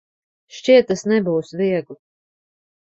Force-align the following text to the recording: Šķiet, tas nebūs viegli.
Šķiet, 0.59 0.89
tas 0.93 1.05
nebūs 1.13 1.55
viegli. 1.63 2.01